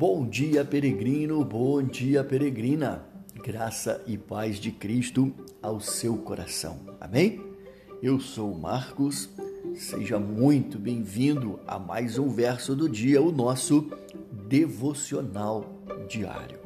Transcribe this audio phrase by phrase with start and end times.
[0.00, 3.04] Bom dia, peregrino, bom dia, peregrina.
[3.44, 5.30] Graça e paz de Cristo
[5.60, 6.80] ao seu coração.
[6.98, 7.38] Amém?
[8.02, 9.28] Eu sou Marcos.
[9.74, 13.90] Seja muito bem-vindo a mais um verso do dia, o nosso
[14.48, 15.70] devocional
[16.08, 16.58] diário.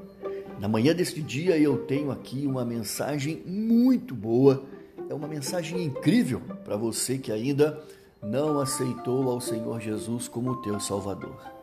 [0.60, 4.62] Na manhã deste dia eu tenho aqui uma mensagem muito boa,
[5.10, 7.82] é uma mensagem incrível para você que ainda
[8.22, 11.53] não aceitou ao Senhor Jesus como teu Salvador.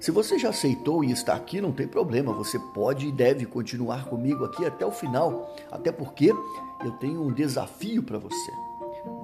[0.00, 4.04] Se você já aceitou e está aqui, não tem problema, você pode e deve continuar
[4.04, 6.32] comigo aqui até o final, até porque
[6.84, 8.52] eu tenho um desafio para você.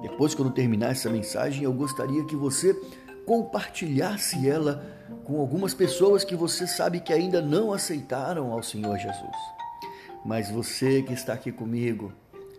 [0.01, 2.73] Depois, quando terminar essa mensagem, eu gostaria que você
[3.25, 4.85] compartilhasse ela
[5.23, 9.35] com algumas pessoas que você sabe que ainda não aceitaram ao Senhor Jesus.
[10.25, 12.11] Mas você que está aqui comigo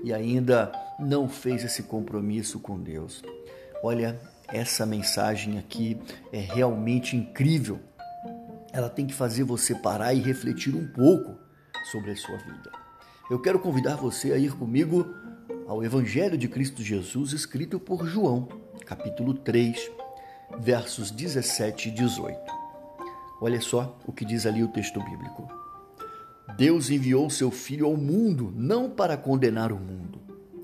[0.02, 3.22] e ainda não fez esse compromisso com Deus,
[3.82, 6.00] olha, essa mensagem aqui
[6.32, 7.78] é realmente incrível.
[8.76, 11.34] Ela tem que fazer você parar e refletir um pouco
[11.90, 12.70] sobre a sua vida.
[13.30, 15.06] Eu quero convidar você a ir comigo
[15.66, 18.46] ao Evangelho de Cristo Jesus, escrito por João,
[18.84, 19.90] capítulo 3,
[20.58, 22.38] versos 17 e 18.
[23.40, 25.48] Olha só o que diz ali o texto bíblico.
[26.58, 30.20] Deus enviou seu Filho ao mundo não para condenar o mundo,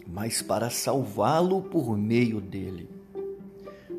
[0.06, 2.90] mas para salvá-lo por meio dele.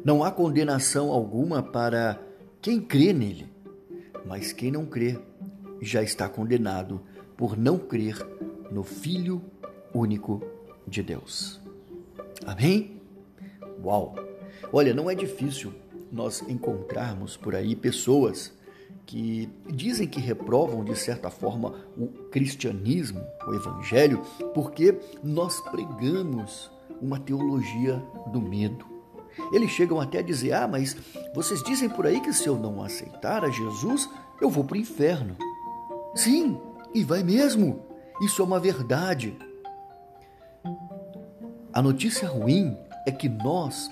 [0.05, 2.22] Não há condenação alguma para
[2.61, 3.52] quem crê nele,
[4.26, 5.20] mas quem não crê
[5.82, 7.02] já está condenado
[7.38, 8.18] por não crer
[8.72, 9.42] no Filho
[9.94, 10.42] único
[10.88, 11.60] de Deus.
[12.46, 13.02] Amém?
[13.84, 14.16] Uau!
[14.72, 15.74] Olha, não é difícil
[16.12, 18.54] nós encontrarmos por aí pessoas
[19.06, 24.22] que dizem que reprovam de certa forma o cristianismo, o evangelho,
[24.54, 28.02] porque nós pregamos uma teologia
[28.32, 28.92] do medo.
[29.52, 30.95] Eles chegam até a dizer: Ah, mas
[31.34, 34.09] vocês dizem por aí que se eu não aceitar a Jesus,
[34.42, 35.36] eu vou para o inferno.
[36.16, 36.59] Sim,
[36.94, 37.81] e vai mesmo.
[38.21, 39.36] Isso é uma verdade.
[41.73, 43.89] A notícia ruim é que nós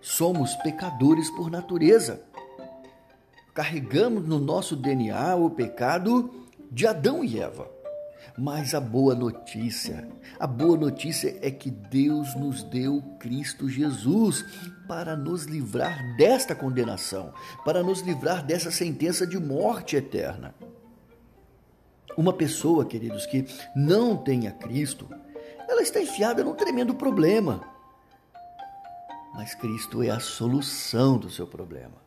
[0.00, 2.22] somos pecadores por natureza.
[3.54, 6.30] Carregamos no nosso DNA o pecado
[6.70, 7.81] de Adão e Eva.
[8.36, 14.44] Mas a boa notícia, a boa notícia é que Deus nos deu Cristo Jesus
[14.88, 17.32] para nos livrar desta condenação,
[17.64, 20.54] para nos livrar dessa sentença de morte eterna.
[22.16, 25.08] Uma pessoa, queridos, que não tenha Cristo,
[25.68, 27.62] ela está enfiada num tremendo problema.
[29.34, 32.02] Mas Cristo é a solução do seu problema.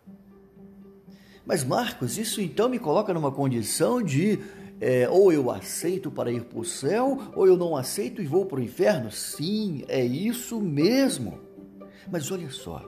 [1.46, 4.40] Mas, Marcos, isso então me coloca numa condição de
[4.80, 8.46] é, ou eu aceito para ir para o céu, ou eu não aceito e vou
[8.46, 9.12] para o inferno?
[9.12, 11.40] Sim, é isso mesmo.
[12.12, 12.84] Mas olha só,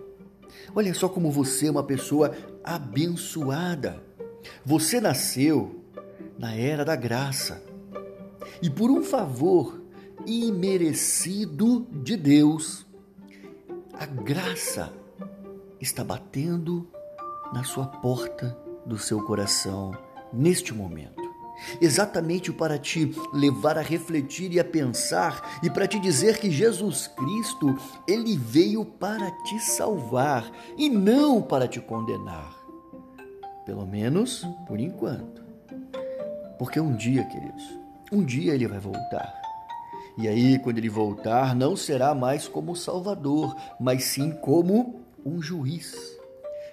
[0.75, 4.03] olha só como você é uma pessoa abençoada.
[4.65, 5.83] Você nasceu
[6.37, 7.63] na era da graça.
[8.61, 9.81] E por um favor
[10.25, 12.85] imerecido de Deus,
[13.93, 14.93] a graça
[15.79, 16.87] está batendo
[17.53, 19.91] na sua porta do seu coração
[20.33, 21.26] neste momento.
[21.81, 27.07] Exatamente para te levar a refletir e a pensar e para te dizer que Jesus
[27.07, 32.55] Cristo, ele veio para te salvar e não para te condenar.
[33.65, 35.43] Pelo menos por enquanto.
[36.57, 37.63] Porque um dia, queridos,
[38.11, 39.33] um dia ele vai voltar.
[40.17, 46.16] E aí, quando ele voltar, não será mais como Salvador, mas sim como um juiz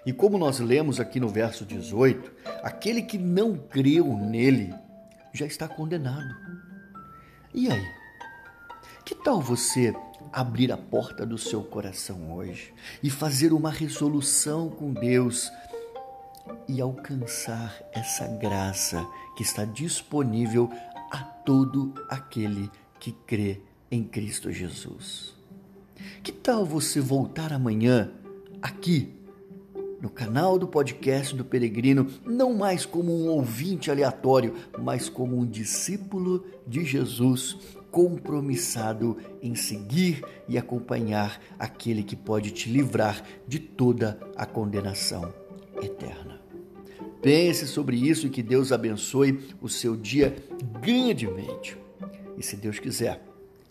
[0.06, 2.32] e como nós lemos aqui no verso 18,
[2.62, 4.74] aquele que não creu nele
[5.32, 6.34] já está condenado.
[7.52, 8.04] E aí?
[9.04, 9.94] Que tal você
[10.32, 15.50] abrir a porta do seu coração hoje e fazer uma resolução com Deus
[16.68, 20.70] e alcançar essa graça que está disponível
[21.10, 23.60] a todo aquele que crê
[23.90, 25.34] em Cristo Jesus?
[26.22, 28.10] Que tal você voltar amanhã
[28.60, 29.13] aqui
[30.04, 35.46] no canal do podcast do Peregrino, não mais como um ouvinte aleatório, mas como um
[35.46, 37.56] discípulo de Jesus
[37.90, 45.32] compromissado em seguir e acompanhar aquele que pode te livrar de toda a condenação
[45.80, 46.38] eterna.
[47.22, 50.36] Pense sobre isso e que Deus abençoe o seu dia
[50.82, 51.78] grandemente.
[52.36, 53.22] E se Deus quiser,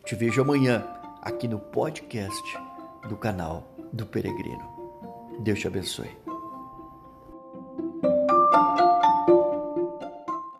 [0.03, 0.83] te vejo amanhã
[1.21, 2.57] aqui no podcast
[3.07, 4.73] do canal do Peregrino.
[5.43, 6.22] Deus te abençoe.